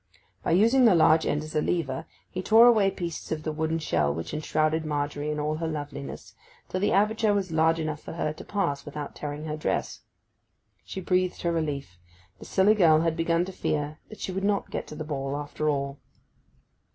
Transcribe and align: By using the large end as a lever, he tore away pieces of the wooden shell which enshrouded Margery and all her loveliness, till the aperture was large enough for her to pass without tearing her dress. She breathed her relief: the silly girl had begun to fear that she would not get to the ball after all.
By 0.41 0.53
using 0.53 0.85
the 0.85 0.95
large 0.95 1.27
end 1.27 1.43
as 1.43 1.55
a 1.55 1.61
lever, 1.61 2.07
he 2.31 2.41
tore 2.41 2.65
away 2.65 2.89
pieces 2.89 3.31
of 3.31 3.43
the 3.43 3.51
wooden 3.51 3.77
shell 3.77 4.11
which 4.11 4.33
enshrouded 4.33 4.83
Margery 4.83 5.29
and 5.29 5.39
all 5.39 5.57
her 5.57 5.67
loveliness, 5.67 6.33
till 6.67 6.79
the 6.79 6.91
aperture 6.91 7.35
was 7.35 7.51
large 7.51 7.77
enough 7.77 8.01
for 8.01 8.13
her 8.13 8.33
to 8.33 8.43
pass 8.43 8.83
without 8.83 9.13
tearing 9.15 9.45
her 9.45 9.55
dress. 9.55 10.01
She 10.83 11.01
breathed 11.01 11.43
her 11.43 11.51
relief: 11.51 11.99
the 12.39 12.45
silly 12.45 12.73
girl 12.73 13.01
had 13.01 13.15
begun 13.15 13.45
to 13.45 13.51
fear 13.51 13.99
that 14.09 14.19
she 14.19 14.31
would 14.31 14.43
not 14.43 14.71
get 14.71 14.87
to 14.87 14.95
the 14.95 15.03
ball 15.03 15.37
after 15.37 15.69
all. 15.69 15.99